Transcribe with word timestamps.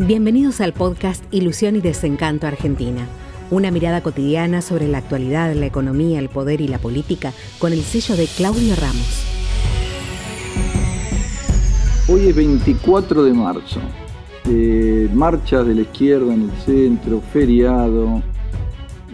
Bienvenidos 0.00 0.60
al 0.60 0.72
podcast 0.72 1.22
Ilusión 1.32 1.76
y 1.76 1.80
Desencanto 1.80 2.48
Argentina. 2.48 3.06
Una 3.52 3.70
mirada 3.70 4.02
cotidiana 4.02 4.60
sobre 4.60 4.88
la 4.88 4.98
actualidad, 4.98 5.54
la 5.54 5.66
economía, 5.66 6.18
el 6.18 6.28
poder 6.28 6.60
y 6.60 6.66
la 6.66 6.78
política 6.78 7.32
con 7.60 7.72
el 7.72 7.80
sello 7.82 8.16
de 8.16 8.26
Claudio 8.26 8.74
Ramos. 8.74 9.24
Hoy 12.08 12.26
es 12.26 12.34
24 12.34 13.22
de 13.22 13.32
marzo. 13.34 13.78
Eh, 14.50 15.08
marchas 15.14 15.64
de 15.64 15.76
la 15.76 15.82
izquierda 15.82 16.34
en 16.34 16.42
el 16.42 16.52
centro, 16.64 17.20
feriado. 17.32 18.20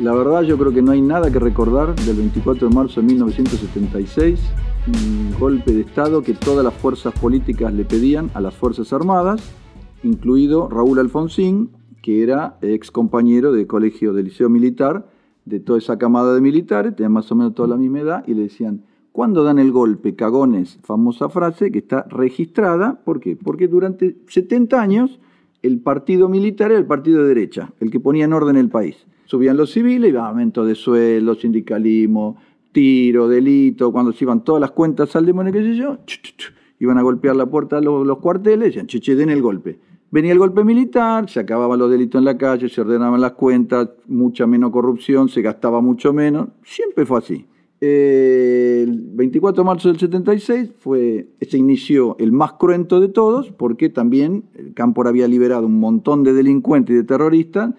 La 0.00 0.14
verdad 0.14 0.40
yo 0.44 0.56
creo 0.56 0.72
que 0.72 0.80
no 0.80 0.92
hay 0.92 1.02
nada 1.02 1.30
que 1.30 1.40
recordar 1.40 1.94
del 1.94 2.16
24 2.16 2.70
de 2.70 2.74
marzo 2.74 3.02
de 3.02 3.06
1976, 3.06 4.40
un 4.86 5.38
golpe 5.38 5.74
de 5.74 5.82
Estado 5.82 6.22
que 6.22 6.32
todas 6.32 6.64
las 6.64 6.72
fuerzas 6.72 7.12
políticas 7.20 7.70
le 7.70 7.84
pedían 7.84 8.30
a 8.32 8.40
las 8.40 8.54
Fuerzas 8.54 8.90
Armadas 8.94 9.42
incluido 10.02 10.68
Raúl 10.68 10.98
Alfonsín, 10.98 11.70
que 12.02 12.22
era 12.22 12.58
ex 12.62 12.90
compañero 12.90 13.52
de 13.52 13.66
colegio 13.66 14.12
del 14.12 14.26
Liceo 14.26 14.48
Militar, 14.48 15.10
de 15.44 15.60
toda 15.60 15.78
esa 15.78 15.98
camada 15.98 16.34
de 16.34 16.40
militares, 16.40 16.94
tenía 16.96 17.08
más 17.08 17.30
o 17.32 17.34
menos 17.34 17.54
toda 17.54 17.68
la 17.68 17.76
misma 17.76 18.00
edad, 18.00 18.24
y 18.26 18.34
le 18.34 18.42
decían, 18.42 18.84
¿cuándo 19.12 19.44
dan 19.44 19.58
el 19.58 19.72
golpe? 19.72 20.14
Cagones, 20.14 20.78
famosa 20.82 21.28
frase 21.28 21.70
que 21.70 21.78
está 21.78 22.04
registrada, 22.08 23.00
¿por 23.04 23.20
qué? 23.20 23.36
Porque 23.36 23.68
durante 23.68 24.16
70 24.28 24.80
años 24.80 25.20
el 25.62 25.80
partido 25.80 26.28
militar 26.28 26.70
era 26.70 26.80
el 26.80 26.86
partido 26.86 27.22
de 27.22 27.28
derecha, 27.28 27.72
el 27.80 27.90
que 27.90 28.00
ponía 28.00 28.24
en 28.24 28.32
orden 28.32 28.56
el 28.56 28.70
país. 28.70 29.06
Subían 29.26 29.56
los 29.56 29.72
civiles, 29.72 30.10
iba 30.10 30.26
aumento 30.26 30.64
de 30.64 30.74
sueldo, 30.74 31.34
sindicalismo, 31.34 32.36
tiro, 32.72 33.28
delito, 33.28 33.92
cuando 33.92 34.12
se 34.12 34.24
iban 34.24 34.42
todas 34.42 34.60
las 34.60 34.70
cuentas 34.70 35.14
al 35.16 35.26
demonio, 35.26 35.52
qué 35.52 35.62
sé 35.62 35.76
yo, 35.76 35.98
iban 36.80 36.98
a 36.98 37.02
golpear 37.02 37.36
la 37.36 37.46
puerta 37.46 37.76
de 37.76 37.82
los, 37.82 38.18
cuarteles, 38.18 38.68
decían, 38.68 38.88
cheche, 38.88 39.14
den 39.14 39.30
el 39.30 39.42
golpe 39.42 39.78
Venía 40.12 40.32
el 40.32 40.40
golpe 40.40 40.64
militar, 40.64 41.30
se 41.30 41.38
acababan 41.38 41.78
los 41.78 41.88
delitos 41.88 42.18
en 42.18 42.24
la 42.24 42.36
calle, 42.36 42.68
se 42.68 42.80
ordenaban 42.80 43.20
las 43.20 43.32
cuentas, 43.32 43.90
mucha 44.08 44.44
menos 44.44 44.72
corrupción, 44.72 45.28
se 45.28 45.40
gastaba 45.40 45.80
mucho 45.80 46.12
menos. 46.12 46.48
Siempre 46.64 47.06
fue 47.06 47.18
así. 47.18 47.46
El 47.80 49.02
24 49.12 49.62
de 49.62 49.66
marzo 49.66 49.88
del 49.88 50.00
76 50.00 50.72
fue, 50.80 51.28
se 51.40 51.56
inició 51.56 52.16
el 52.18 52.32
más 52.32 52.54
cruento 52.54 52.98
de 52.98 53.08
todos, 53.08 53.52
porque 53.52 53.88
también 53.88 54.46
el 54.54 54.74
campo 54.74 55.06
había 55.06 55.28
liberado 55.28 55.66
un 55.66 55.78
montón 55.78 56.24
de 56.24 56.32
delincuentes 56.32 56.92
y 56.92 56.96
de 56.96 57.04
terroristas. 57.04 57.72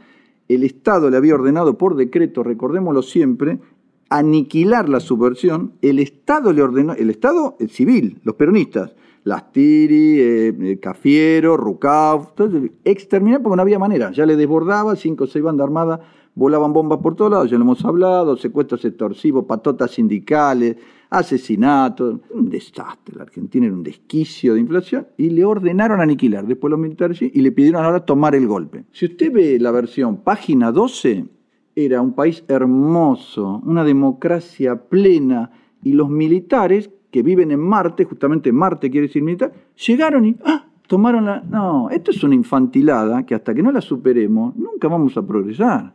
El 0.47 0.63
Estado 0.63 1.09
le 1.09 1.17
había 1.17 1.36
ordenado 1.36 1.77
por 1.77 1.97
decreto, 1.97 2.43
recordémoslo 2.43 3.02
siempre, 3.02 3.59
aniquilar 4.12 4.90
la 4.90 5.00
subversión. 5.00 5.73
El 5.81 5.98
Estado 5.98 6.54
le 6.54 6.62
ordenó, 6.62 6.94
el 6.94 7.09
Estado 7.09 7.56
el 7.59 7.70
civil, 7.70 8.20
los 8.23 8.36
peronistas, 8.36 8.94
Lastiri, 9.23 10.20
eh, 10.20 10.48
eh, 10.59 10.80
Cafiero, 10.80 11.56
Rucauf, 11.56 12.34
exterminar 12.84 13.42
porque 13.42 13.56
no 13.56 13.62
había 13.62 13.80
manera, 13.80 14.12
ya 14.12 14.26
le 14.26 14.36
desbordaba, 14.36 14.95
cinco 14.95 15.23
o 15.23 15.28
seis 15.28 15.44
bandas 15.44 15.66
armadas, 15.66 16.00
volaban 16.36 16.73
bombas 16.73 17.00
por 17.00 17.16
todos 17.16 17.32
lados, 17.32 17.50
ya 17.50 17.58
lo 17.58 17.64
hemos 17.64 17.86
hablado, 17.86 18.36
secuestros 18.36 18.84
extorsivos, 18.84 19.45
patotas 19.45 19.92
sindicales, 19.92 20.76
asesinatos, 21.09 22.20
un 22.32 22.50
desastre, 22.50 23.16
la 23.16 23.23
Argentina 23.23 23.67
era 23.67 23.76
un 23.76 23.84
desquicio 23.84 24.56
de 24.56 24.59
inflación 24.59 25.08
y 25.17 25.30
le 25.30 25.45
ordenaron 25.45 26.02
aniquilar, 26.02 26.45
después 26.48 26.72
los 26.72 26.80
militares 26.80 27.22
y 27.22 27.42
le 27.42 27.52
pidieron 27.52 27.86
ahora 27.86 28.06
tomar 28.06 28.36
el 28.36 28.48
golpe. 28.48 28.86
Si 28.92 29.06
usted 29.06 29.32
ve 29.32 29.59
la 29.59 29.72
versión 29.72 30.17
página 30.23 30.72
12, 30.72 31.26
era 31.75 32.02
un 32.02 32.14
país 32.14 32.44
hermoso, 32.47 33.61
una 33.66 33.83
democracia 33.83 34.75
plena 34.75 35.52
y 35.83 35.94
los 35.94 36.09
militares 36.09 36.89
que 37.11 37.23
viven 37.23 37.52
en 37.52 37.59
Marte, 37.59 38.05
justamente 38.05 38.52
Marte 38.52 38.89
quiere 38.89 39.08
decir 39.08 39.23
militar, 39.23 39.53
llegaron 39.86 40.25
y 40.25 40.36
¡ah! 40.45 40.66
tomaron 40.88 41.25
la... 41.25 41.42
No, 41.42 41.89
esto 41.89 42.11
es 42.11 42.23
una 42.23 42.36
infantilada 42.36 43.25
que 43.25 43.36
hasta 43.36 43.53
que 43.53 43.64
no 43.64 43.72
la 43.72 43.81
superemos 43.81 44.55
nunca 44.55 44.88
vamos 44.88 45.16
a 45.17 45.25
progresar. 45.25 45.94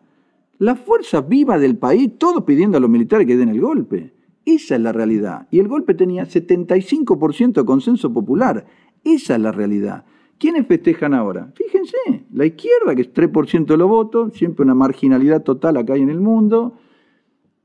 La 0.58 0.74
fuerza 0.74 1.20
viva 1.20 1.58
del 1.58 1.76
país, 1.76 2.12
todos 2.18 2.44
pidiendo 2.44 2.78
a 2.78 2.80
los 2.80 2.90
militares 2.90 3.26
que 3.26 3.36
den 3.36 3.50
el 3.50 3.60
golpe. 3.60 4.14
Esa 4.44 4.76
es 4.76 4.80
la 4.80 4.92
realidad. 4.92 5.48
Y 5.50 5.58
el 5.58 5.68
golpe 5.68 5.94
tenía 5.94 6.24
75% 6.24 7.52
de 7.52 7.64
consenso 7.64 8.12
popular. 8.12 8.64
Esa 9.04 9.34
es 9.34 9.40
la 9.40 9.52
realidad. 9.52 10.04
¿Quiénes 10.38 10.66
festejan 10.66 11.14
ahora? 11.14 11.52
Fíjense, 11.54 11.96
la 12.32 12.46
izquierda, 12.46 12.94
que 12.94 13.02
es 13.02 13.12
3% 13.12 13.66
de 13.66 13.76
los 13.76 13.88
votos, 13.88 14.34
siempre 14.34 14.64
una 14.64 14.74
marginalidad 14.74 15.42
total 15.42 15.76
acá 15.76 15.94
hay 15.94 16.02
en 16.02 16.10
el 16.10 16.20
mundo 16.20 16.78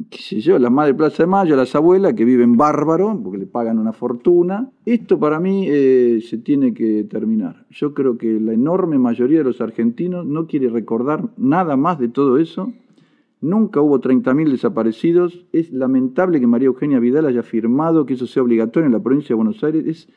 qué 0.09 0.17
sé 0.21 0.39
yo, 0.39 0.57
la 0.57 0.69
madre 0.69 0.93
Plaza 0.93 1.23
de 1.23 1.27
Mayo, 1.27 1.55
las 1.55 1.75
abuelas 1.75 2.13
que 2.13 2.25
viven 2.25 2.57
bárbaro 2.57 3.19
porque 3.21 3.37
le 3.37 3.45
pagan 3.45 3.77
una 3.77 3.93
fortuna. 3.93 4.71
Esto 4.85 5.19
para 5.19 5.39
mí 5.39 5.67
eh, 5.69 6.19
se 6.27 6.37
tiene 6.37 6.73
que 6.73 7.03
terminar. 7.03 7.65
Yo 7.69 7.93
creo 7.93 8.17
que 8.17 8.39
la 8.39 8.53
enorme 8.53 8.97
mayoría 8.97 9.39
de 9.39 9.43
los 9.43 9.61
argentinos 9.61 10.25
no 10.25 10.47
quiere 10.47 10.69
recordar 10.69 11.29
nada 11.37 11.77
más 11.77 11.99
de 11.99 12.07
todo 12.07 12.37
eso. 12.37 12.71
Nunca 13.41 13.81
hubo 13.81 13.99
30.000 13.99 14.51
desaparecidos. 14.51 15.45
Es 15.51 15.71
lamentable 15.71 16.39
que 16.39 16.47
María 16.47 16.67
Eugenia 16.67 16.99
Vidal 16.99 17.25
haya 17.25 17.43
firmado 17.43 18.05
que 18.05 18.13
eso 18.13 18.27
sea 18.27 18.43
obligatorio 18.43 18.85
en 18.87 18.93
la 18.93 18.99
provincia 18.99 19.29
de 19.29 19.35
Buenos 19.35 19.63
Aires. 19.63 19.85
Es 19.85 20.07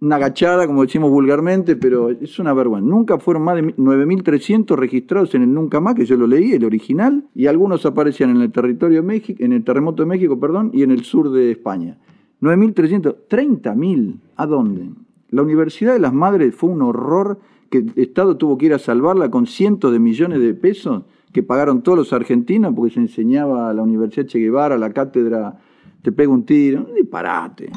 una 0.00 0.16
agachada, 0.16 0.66
como 0.66 0.82
decimos 0.82 1.10
vulgarmente, 1.10 1.76
pero 1.76 2.10
es 2.10 2.38
una 2.38 2.52
vergüenza. 2.54 2.88
Nunca 2.88 3.18
fueron 3.18 3.42
más 3.42 3.56
de 3.56 3.74
9.300 3.76 4.76
registrados 4.76 5.34
en 5.34 5.42
el 5.42 5.52
Nunca 5.52 5.80
Más, 5.80 5.94
que 5.94 6.06
yo 6.06 6.16
lo 6.16 6.26
leí, 6.26 6.52
el 6.52 6.64
original, 6.64 7.24
y 7.34 7.46
algunos 7.46 7.84
aparecían 7.84 8.30
en 8.30 8.42
el 8.42 8.52
territorio 8.52 9.02
de 9.02 9.06
México, 9.06 9.42
en 9.42 9.52
el 9.52 9.64
terremoto 9.64 10.02
de 10.02 10.08
México, 10.08 10.38
perdón, 10.38 10.70
y 10.72 10.82
en 10.82 10.92
el 10.92 11.04
sur 11.04 11.30
de 11.30 11.50
España. 11.50 11.98
9.300, 12.40 13.16
30.000, 13.28 14.20
¿a 14.36 14.46
dónde? 14.46 14.88
La 15.30 15.42
Universidad 15.42 15.94
de 15.94 15.98
las 15.98 16.14
Madres 16.14 16.54
fue 16.54 16.70
un 16.70 16.82
horror 16.82 17.40
que 17.68 17.78
el 17.78 17.92
Estado 17.96 18.36
tuvo 18.36 18.56
que 18.56 18.66
ir 18.66 18.74
a 18.74 18.78
salvarla 18.78 19.30
con 19.30 19.46
cientos 19.46 19.92
de 19.92 19.98
millones 19.98 20.40
de 20.40 20.54
pesos 20.54 21.02
que 21.32 21.42
pagaron 21.42 21.82
todos 21.82 21.98
los 21.98 22.12
argentinos 22.12 22.72
porque 22.74 22.94
se 22.94 23.00
enseñaba 23.00 23.68
a 23.68 23.74
la 23.74 23.82
Universidad 23.82 24.26
Che 24.26 24.38
Guevara, 24.38 24.78
la 24.78 24.92
cátedra, 24.92 25.58
te 26.00 26.12
pega 26.12 26.30
un 26.30 26.44
tiro, 26.44 26.86
disparate. 26.96 27.70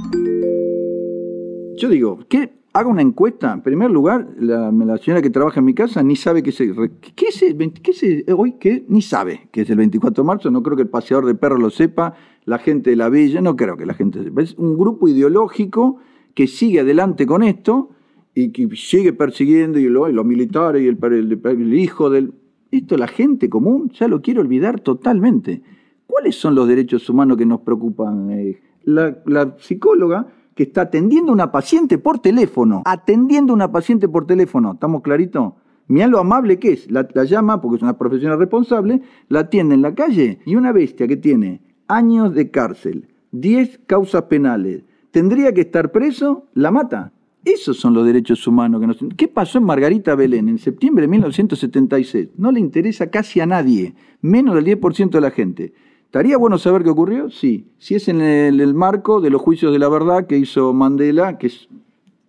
Yo 1.82 1.90
digo, 1.90 2.20
¿qué? 2.30 2.54
Haga 2.74 2.90
una 2.90 3.02
encuesta. 3.02 3.52
En 3.54 3.64
primer 3.64 3.90
lugar, 3.90 4.36
la, 4.38 4.72
señora 5.00 5.20
que 5.20 5.32
trabaja 5.32 5.62
en 5.62 5.66
mi 5.66 5.74
casa 5.74 6.04
ni 6.04 6.16
sabe 6.16 6.44
que 6.44 6.52
es, 6.52 6.58
¿qué 6.58 7.26
es, 7.28 7.44
qué 7.82 7.92
es 7.92 8.30
hoy, 8.32 8.52
que 8.60 8.86
ni 8.88 9.02
sabe 9.02 9.50
que 9.52 9.62
es 9.62 9.70
el 9.72 9.78
24 9.78 10.24
de 10.24 10.28
marzo. 10.28 10.52
No 10.52 10.62
creo 10.62 10.76
que 10.78 10.84
el 10.84 10.90
paseador 10.90 11.26
de 11.26 11.34
perros 11.34 11.60
lo 11.60 11.72
sepa, 11.72 12.14
la 12.46 12.60
gente 12.60 12.92
de 12.92 12.98
la 12.98 13.10
villa, 13.10 13.42
no 13.42 13.56
creo 13.56 13.78
que 13.78 13.88
la 13.88 13.96
gente 13.96 14.24
sepa. 14.24 14.44
Es 14.44 14.54
un 14.60 14.78
grupo 14.78 15.08
ideológico 15.08 15.98
que 16.36 16.46
sigue 16.46 16.82
adelante 16.82 17.26
con 17.26 17.42
esto 17.42 17.90
y 18.36 18.52
que 18.52 18.70
sigue 18.76 19.12
persiguiendo 19.12 19.80
y, 19.80 19.90
los 19.90 20.24
militares 20.24 20.84
y 20.84 20.88
el, 20.88 21.74
hijo 21.74 22.12
del... 22.12 22.36
Esto 22.70 22.96
la 22.96 23.08
gente 23.08 23.50
común 23.50 23.90
ya 23.90 24.08
lo 24.08 24.22
quiere 24.22 24.40
olvidar 24.40 24.82
totalmente. 24.82 25.64
¿Cuáles 26.06 26.36
son 26.36 26.54
los 26.54 26.68
derechos 26.68 27.10
humanos 27.10 27.38
que 27.38 27.46
nos 27.48 27.62
preocupan? 27.62 28.30
Eh, 28.30 28.62
la 28.84 29.56
psicóloga 29.58 30.28
está 30.62 30.82
atendiendo 30.82 31.32
a 31.32 31.34
una 31.34 31.52
paciente 31.52 31.98
por 31.98 32.20
teléfono, 32.20 32.82
atendiendo 32.86 33.54
a 33.54 33.56
una 33.56 33.72
paciente 33.72 34.08
por 34.08 34.26
teléfono, 34.26 34.74
¿estamos 34.74 35.02
claritos? 35.02 35.54
Mirá 35.88 36.08
lo 36.08 36.20
amable 36.20 36.58
que 36.58 36.74
es, 36.74 36.90
la, 36.90 37.06
llama, 37.26 37.60
porque 37.60 37.78
es 37.78 37.84
una 37.84 37.98
profesional 37.98 38.40
responsable, 38.40 39.02
la 39.28 39.42
atiende 39.42 39.76
en 39.76 39.82
la 39.82 39.94
calle 39.94 40.40
y 40.46 40.56
una 40.56 40.72
bestia 40.72 41.08
que 41.08 41.18
tiene 41.18 41.62
años 41.88 42.34
de 42.34 42.50
cárcel, 42.50 43.10
10 43.32 43.82
causas 43.88 44.24
penales, 44.24 44.84
tendría 45.12 45.54
que 45.54 45.62
estar 45.62 45.92
preso, 45.92 46.46
la 46.54 46.72
mata. 46.72 47.12
Esos 47.44 47.78
son 47.78 47.94
los 47.94 48.06
derechos 48.06 48.46
humanos 48.48 48.80
que 48.80 48.88
nos... 48.88 49.00
¿Qué 49.18 49.28
pasó 49.28 49.58
en 49.58 49.66
Margarita 49.66 50.16
Belén 50.16 50.48
en 50.48 50.60
septiembre 50.60 51.02
de 51.02 51.08
1976? 51.10 52.30
No 52.38 52.52
le 52.52 52.60
interesa 52.60 53.10
casi 53.10 53.42
a 53.42 53.46
nadie, 53.46 53.96
menos 54.22 54.56
del 54.56 54.66
10% 54.66 55.10
de 55.10 55.22
la 55.22 55.32
gente. 55.32 55.74
¿Estaría 56.12 56.36
bueno 56.36 56.58
saber 56.58 56.84
qué 56.84 56.90
ocurrió? 56.90 57.30
Sí. 57.30 57.72
Si 57.78 57.96
es 57.96 58.10
en 58.10 58.20
el, 58.20 58.74
marco 58.74 59.22
de 59.22 59.30
los 59.30 59.42
juicios 59.42 59.72
de 59.72 59.80
la 59.80 59.88
verdad 59.88 60.28
que 60.28 60.38
hizo 60.38 60.74
Mandela, 60.74 61.38
que 61.38 61.48
es 61.48 61.70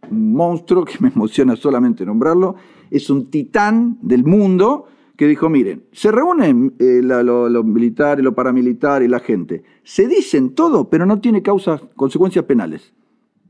un 0.09 0.35
monstruo 0.35 0.85
que 0.85 0.99
me 1.01 1.09
emociona 1.09 1.57
solamente 1.57 2.07
nombrarlo, 2.07 2.55
es 2.93 3.11
un 3.11 3.29
titán 3.29 3.99
del 4.01 4.23
mundo 4.23 4.87
que 5.17 5.27
dijo, 5.27 5.49
miren, 5.49 5.83
se 5.91 6.13
reúnen 6.13 6.77
eh, 6.79 7.01
los 7.03 7.65
militares, 7.65 8.25
los 8.25 8.35
paramilitares 8.35 9.11
la 9.11 9.19
gente, 9.19 9.65
se 9.83 10.07
dicen 10.07 10.55
todo, 10.55 10.89
pero 10.89 11.05
no 11.05 11.19
tiene 11.19 11.43
causas, 11.43 11.83
consecuencias 11.97 12.45
penales. 12.45 12.93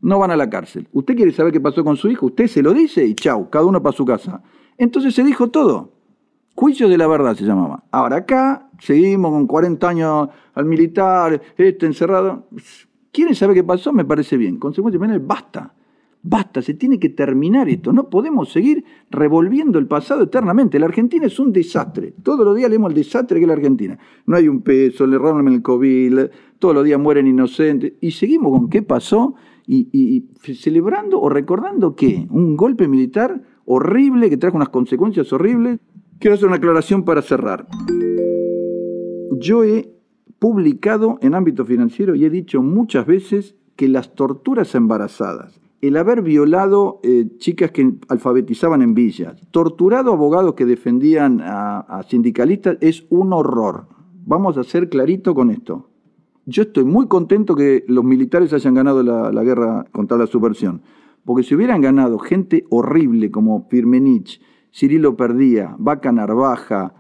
No 0.01 0.19
van 0.19 0.31
a 0.31 0.37
la 0.37 0.49
cárcel. 0.49 0.89
¿Usted 0.95 1.15
quiere 1.15 1.33
saber 1.33 1.53
qué 1.53 1.61
pasó 1.61 1.85
con 1.85 1.99
su 1.99 2.09
hijo? 2.09 2.25
Usted 2.25 2.47
se 2.47 2.63
lo 2.63 2.73
dice 2.73 3.05
y 3.05 3.15
chau, 3.15 3.51
cada 3.51 3.67
uno 3.67 3.83
para 3.83 3.95
su 3.95 4.07
casa. 4.07 4.43
Entonces 4.79 5.15
se 5.15 5.25
dijo 5.25 5.51
todo. 5.51 5.93
Juicio 6.63 6.89
de 6.89 6.97
la 6.97 7.09
verdad 7.09 7.35
se 7.35 7.45
llamaba. 7.45 7.83
Ahora 7.91 8.19
acá 8.19 8.71
seguimos 8.79 9.33
con 9.33 9.49
40 9.49 9.89
años 9.89 10.29
al 10.55 10.65
militar, 10.65 11.43
este 11.57 11.87
encerrado. 11.87 12.47
¿Quieren 13.11 13.35
saber 13.35 13.57
qué 13.57 13.65
pasó? 13.65 13.93
Me 13.93 14.05
parece 14.05 14.37
bien. 14.37 14.61
Consecuencia 14.61 15.01
penal, 15.01 15.19
basta. 15.19 15.75
Basta, 16.23 16.63
se 16.63 16.75
tiene 16.75 17.01
que 17.01 17.09
terminar 17.09 17.69
esto. 17.69 17.93
No 17.93 18.09
podemos 18.09 18.53
seguir 18.53 18.85
revolviendo 19.11 19.81
el 19.81 19.89
pasado 19.89 20.23
eternamente. 20.23 20.79
La 20.79 20.87
Argentina 20.87 21.27
es 21.27 21.41
un 21.41 21.53
desastre. 21.53 22.15
Todos 22.23 22.47
los 22.47 22.55
días 22.55 22.71
leemos 22.71 22.91
el 22.93 22.95
desastre 22.95 23.41
que 23.41 23.45
es 23.45 23.49
la 23.49 23.55
Argentina. 23.55 23.99
No 24.27 24.37
hay 24.37 24.47
un 24.47 24.61
peso, 24.61 25.05
le 25.05 25.19
roban 25.19 25.49
el 25.49 25.63
COVID, 25.63 26.27
todos 26.61 26.77
los 26.77 26.85
días 26.85 27.01
mueren 27.01 27.27
inocentes. 27.27 27.95
Y 28.01 28.13
seguimos 28.13 28.57
con 28.57 28.71
qué 28.71 28.83
pasó 28.83 29.35
y, 29.67 30.27
celebrando 30.41 31.21
o 31.21 31.29
recordando 31.29 31.97
qué? 31.97 32.25
Un 32.31 32.57
golpe 32.57 32.87
militar 32.87 33.43
horrible 33.65 34.31
que 34.31 34.37
trajo 34.37 34.57
unas 34.57 34.69
consecuencias 34.69 35.33
horribles. 35.33 35.81
Quiero 36.23 36.37
hacer 36.37 36.47
una 36.47 36.59
aclaración 36.59 37.03
para 37.03 37.21
cerrar. 37.21 37.67
Yo 39.41 39.65
he 39.65 39.93
publicado 40.39 41.19
en 41.21 41.35
ámbito 41.35 41.65
financiero 41.65 42.15
y 42.15 42.25
he 42.25 42.31
dicho 42.31 42.63
muchas 42.63 43.07
veces 43.07 43.57
que 43.75 43.89
las 43.89 44.15
torturas 44.15 44.77
embarazadas, 44.77 45.61
el 45.81 45.97
haber 45.97 46.23
violado 46.23 47.01
eh, 47.03 47.27
chicas 47.39 47.73
que 47.73 47.95
alfabetizaban 48.09 48.83
en 48.83 48.95
villas, 48.95 49.43
torturado 49.51 50.13
abogados 50.13 50.55
que 50.55 50.65
defendían 50.65 51.41
a, 51.43 52.01
sindicalistas, 52.09 52.79
es 52.81 53.05
un 53.11 53.33
horror. 53.33 53.89
Vamos 54.25 54.57
a 54.59 54.63
ser 54.63 54.89
clarito 54.89 55.35
con 55.35 55.51
esto. 55.51 55.89
Yo 56.47 56.63
estoy 56.63 56.85
muy 56.85 57.09
contento 57.09 57.57
que 57.57 57.85
los 57.89 58.05
militares 58.05 58.53
hayan 58.53 58.75
ganado 58.75 59.03
la, 59.03 59.33
la 59.33 59.43
guerra 59.43 59.87
contra 59.91 60.17
la 60.17 60.29
subversión, 60.29 60.83
porque 61.25 61.43
si 61.43 61.57
hubieran 61.57 61.81
ganado 61.81 62.21
gente 62.21 62.65
horrible 62.71 63.33
como 63.33 63.67
Firmenich, 63.69 64.41
Cirilo 64.73 65.17
Perdía, 65.17 65.75
Vaca 65.79 66.11
Narvaja, 66.13 66.95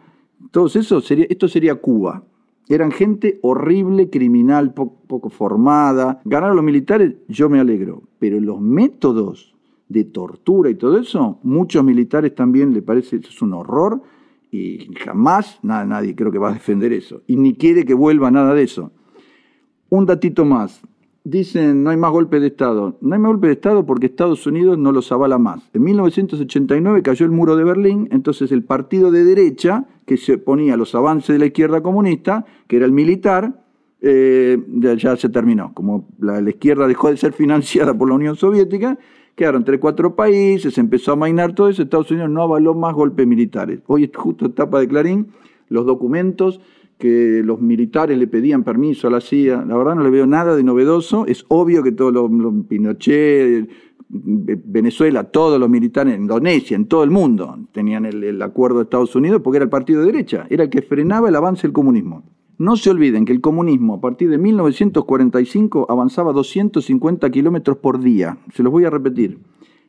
todos 0.51 0.77
esos, 0.77 1.07
sería, 1.07 1.27
esto 1.29 1.49
sería 1.49 1.77
Cuba. 1.77 2.25
Eran 2.69 2.91
gente 2.91 3.39
horrible, 3.43 4.09
criminal, 4.09 4.73
poco 4.73 5.31
formada. 5.31 6.21
Ganaron 6.25 6.57
los 6.57 6.65
militares, 6.65 7.15
yo 7.29 7.49
me 7.49 7.61
alegro. 7.61 8.03
Pero 8.19 8.41
los 8.41 8.61
métodos 8.61 9.55
de 9.89 10.05
tortura 10.05 10.71
y 10.71 10.75
todo 10.75 10.99
eso, 10.99 11.39
muchos 11.43 11.85
militares 11.85 12.35
también 12.35 12.73
le 12.73 12.83
parece 12.83 13.17
eso 13.17 13.29
es 13.29 13.43
un 13.43 13.53
horror 13.53 14.03
y 14.51 14.91
jamás 14.97 15.59
nada, 15.63 15.85
nadie 15.85 16.15
creo 16.15 16.31
que 16.31 16.39
va 16.39 16.51
a 16.51 16.55
defender 16.55 16.93
eso. 16.93 17.23
Y 17.27 17.37
ni 17.37 17.55
quiere 17.55 17.85
que 17.85 17.95
vuelva 17.95 18.31
nada 18.31 18.55
de 18.55 18.63
eso. 18.63 18.93
Un 19.89 20.07
datito 20.07 20.45
más. 20.45 20.83
Dicen, 21.25 21.85
no 21.85 21.91
hay 21.91 21.97
más 21.97 22.11
golpe 22.11 22.41
de 22.41 22.49
Estado. 22.49 22.99
No 23.01 23.15
hay 23.15 23.21
más 23.21 23.31
golpe 23.31 23.47
de 23.47 23.53
Estado 23.53 23.87
porque 23.87 24.07
Estados 24.07 24.45
Unidos 24.47 24.77
no 24.77 24.91
los 24.91 25.13
avala 25.13 25.39
más. 25.39 25.63
En 25.73 25.85
1989 25.85 27.03
cayó 27.03 27.25
el 27.25 27.31
muro 27.31 27.55
de 27.55 27.63
Berlín, 27.63 28.09
entonces 28.11 28.51
el 28.51 28.65
partido 28.65 29.13
de 29.13 29.25
derecha, 29.25 29.87
que 30.05 30.17
se 30.17 30.35
oponía 30.35 30.75
a 30.75 30.77
los 30.77 30.97
avances 30.97 31.35
de 31.35 31.39
la 31.39 31.47
izquierda 31.47 31.81
comunista, 31.81 32.45
que 32.67 32.77
era 32.77 32.87
el 32.87 32.93
militar, 32.93 33.63
eh, 34.01 34.59
ya 34.97 35.17
se 35.17 35.29
terminó. 35.29 35.73
Como 35.75 36.09
la, 36.19 36.41
izquierda 36.41 36.89
dejó 36.89 37.09
de 37.09 37.17
ser 37.17 37.33
financiada 37.33 37.97
por 37.97 38.09
la 38.09 38.17
Unión 38.17 38.35
Soviética, 38.35 38.99
quedaron 39.37 39.61
entre 39.61 39.79
cuatro 39.79 40.17
países, 40.17 40.77
empezó 40.77 41.13
a 41.13 41.17
mainar 41.17 41.55
todo 41.55 41.69
eso, 41.69 41.83
Estados 41.83 42.11
Unidos 42.11 42.31
no 42.31 42.43
avaló 42.43 42.75
más 42.75 42.95
golpes 42.95 43.29
militares. 43.29 43.79
Hoy 43.87 44.05
es 44.05 44.11
justo 44.13 44.47
etapa 44.47 44.81
de 44.81 44.89
Clarín, 44.89 45.29
los 45.69 45.87
documentos 45.87 46.61
que 47.03 47.43
los 47.45 47.61
militares 47.61 48.17
le 48.17 48.29
pedían 48.29 48.63
permiso 48.63 49.09
a 49.09 49.11
la 49.11 49.21
CIA. 49.21 49.65
La 49.67 49.77
verdad 49.77 49.97
no 49.97 50.05
le 50.05 50.11
veo 50.11 50.25
nada 50.25 50.55
de 50.55 50.63
novedoso. 50.63 51.27
Es 51.27 51.45
obvio 51.49 51.83
que 51.83 51.91
todos 51.91 52.13
los, 52.13 52.31
Pinochet, 52.69 53.69
Venezuela, 54.09 55.25
todos 55.25 55.59
los 55.59 55.69
militares, 55.69 56.17
Indonesia, 56.17 56.77
en 56.77 56.87
todo 56.87 57.03
el 57.03 57.11
mundo, 57.11 57.59
tenían 57.73 58.07
el, 58.07 58.41
acuerdo 58.41 58.77
de 58.77 58.85
Estados 58.85 59.17
Unidos 59.17 59.41
porque 59.43 59.57
era 59.57 59.65
el 59.65 59.69
partido 59.69 59.99
de 60.03 60.13
derecha, 60.13 60.47
era 60.49 60.63
el 60.63 60.71
que 60.71 60.81
frenaba 60.81 61.29
el 61.29 61.35
avance 61.35 61.63
del 61.63 61.73
comunismo. 61.73 62.23
No 62.59 62.77
se 62.77 62.91
olviden 62.91 63.25
que 63.25 63.33
el 63.33 63.41
comunismo 63.41 63.95
a 63.95 64.01
partir 64.01 64.31
de 64.31 64.39
1945 64.39 65.87
avanzaba 65.89 66.33
250 66.33 67.29
kilómetros 67.31 67.79
por 67.79 67.99
día. 67.99 68.39
Se 68.55 68.63
los 68.63 68.71
voy 68.71 68.85
a 68.85 68.91
repetir. 68.91 69.41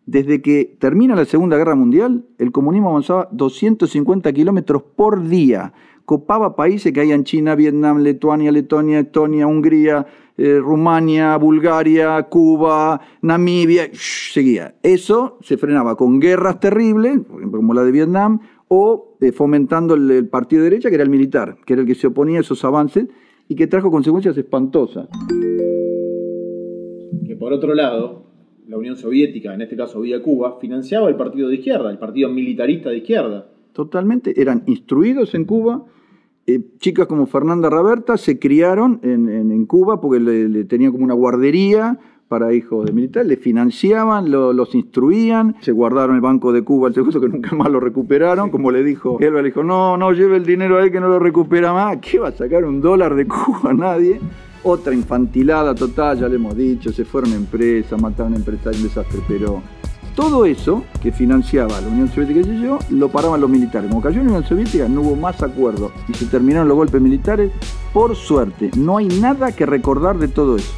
Desde 0.06 0.42
que 0.42 0.76
termina 0.80 1.16
la 1.16 1.26
Segunda 1.26 1.58
Guerra 1.58 1.76
Mundial, 1.76 2.26
el 2.38 2.52
comunismo 2.52 2.90
avanzaba 2.90 3.30
250 3.32 4.34
kilómetros 4.34 4.84
por 4.96 5.28
día 5.28 5.74
copaba 6.06 6.56
países 6.56 6.92
que 6.92 7.02
hay 7.02 7.12
en 7.12 7.24
China, 7.24 7.56
Vietnam, 7.56 8.00
Lituania, 8.00 8.52
Letonia, 8.52 9.00
Estonia, 9.00 9.48
Hungría, 9.48 10.06
eh, 10.38 10.60
Rumania, 10.60 11.38
Bulgaria, 11.38 12.24
Cuba, 12.24 13.00
Namibia, 13.22 13.90
seguía. 13.94 14.76
Eso 14.84 15.38
se 15.42 15.58
frenaba 15.58 15.96
con 15.96 16.20
guerras 16.20 16.60
terribles, 16.60 17.20
como 17.28 17.74
la 17.74 17.84
de 17.84 17.92
Vietnam, 17.92 18.40
o 18.68 19.16
eh, 19.22 19.32
fomentando 19.32 19.94
el, 19.94 20.28
partido 20.28 20.64
de 20.64 20.70
derecha, 20.72 20.90
que 20.90 20.96
era 20.96 21.04
el 21.04 21.10
militar, 21.10 21.58
que 21.66 21.74
era 21.74 21.82
el 21.82 21.88
que 21.88 21.96
se 21.96 22.08
oponía 22.08 22.40
a 22.40 22.42
esos 22.42 22.64
avances 22.66 23.08
y 23.48 23.56
que 23.56 23.68
trajo 23.68 23.92
consecuencias 23.92 24.38
espantosas. 24.38 25.08
Que 27.26 27.36
por 27.36 27.54
otro 27.54 27.76
lado, 27.76 28.33
la 28.68 28.78
Unión 28.78 28.96
Soviética, 28.96 29.54
en 29.54 29.62
este 29.62 29.76
caso 29.76 30.02
vía 30.02 30.22
Cuba, 30.22 30.58
financiaba 30.60 31.10
el 31.10 31.16
partido 31.16 31.50
de 31.50 31.56
izquierda, 31.56 31.92
el 31.92 31.98
partido 31.98 32.30
militarista 32.30 32.90
de 32.90 32.98
izquierda. 32.98 33.48
Totalmente, 33.74 34.40
eran 34.40 34.64
instruidos 34.68 35.34
en 35.36 35.46
Cuba. 35.46 35.86
Eh, 36.46 36.62
chicas 36.78 37.08
como 37.08 37.26
Fernanda 37.26 37.70
Raberta 37.70 38.18
se 38.18 38.38
criaron 38.38 39.00
en, 39.04 39.66
Cuba 39.66 40.02
porque 40.02 40.20
le, 40.20 40.66
tenían 40.66 40.92
como 40.92 41.06
una 41.06 41.14
guardería 41.14 41.98
para 42.28 42.54
hijos 42.54 42.86
de 42.86 42.94
militares, 42.94 43.28
le 43.28 43.38
financiaban, 43.38 44.32
los 44.32 44.74
instruían, 44.76 45.56
se 45.62 45.72
guardaron 45.72 46.16
el 46.16 46.22
Banco 46.22 46.52
de 46.52 46.64
Cuba, 46.64 46.88
el 46.88 46.94
segundo 46.94 47.22
que 47.22 47.30
nunca 47.30 47.56
más 47.56 47.70
lo 47.70 47.80
recuperaron, 47.80 48.50
como 48.50 48.72
le 48.72 48.84
dijo, 48.84 49.18
él 49.20 49.34
le 49.34 49.44
dijo, 49.44 49.64
no, 49.64 49.98
no 49.98 50.12
lleve 50.14 50.38
el 50.38 50.46
dinero 50.46 50.80
ahí 50.80 50.90
que 50.90 51.00
no 51.00 51.10
lo 51.10 51.20
recupera 51.20 51.74
más, 51.74 51.98
¿qué 51.98 52.20
va 52.20 52.30
a 52.30 52.32
sacar 52.32 52.66
un 52.66 52.82
dólar 52.82 53.16
de 53.16 53.28
Cuba? 53.28 53.74
Nadie. 53.74 54.20
Otra 54.64 54.94
infantilada 54.94 55.76
total, 55.76 56.20
ya 56.20 56.30
le 56.30 56.36
hemos 56.36 56.56
dicho, 56.56 56.92
se 56.92 57.04
fueron 57.04 57.34
empresas, 57.34 58.02
mataron 58.02 58.34
empresarios, 58.34 58.82
un 58.82 58.88
desastre, 58.88 59.20
pero 59.28 59.62
todo 60.16 60.46
eso 60.46 60.84
que 61.02 61.12
financiaba 61.12 61.82
la 61.82 61.88
Unión 61.88 62.08
Soviética 62.08 62.40
y 62.42 62.62
yo, 62.62 62.80
lo 62.90 63.10
paraban 63.10 63.42
los 63.42 63.50
militares. 63.50 63.90
Como 63.90 64.02
cayó 64.02 64.18
la 64.18 64.30
Unión 64.30 64.46
Soviética, 64.46 64.88
no 64.88 65.02
hubo 65.02 65.16
más 65.16 65.42
acuerdos 65.42 65.92
y 66.08 66.14
se 66.14 66.28
terminaron 66.28 66.68
los 66.68 66.78
golpes 66.78 67.02
militares. 67.02 67.52
Por 67.92 68.16
suerte, 68.16 68.72
no 68.78 68.98
hay 68.98 69.08
nada 69.08 69.52
que 69.52 69.66
recordar 69.66 70.18
de 70.18 70.28
todo 70.28 70.56
eso. 70.56 70.72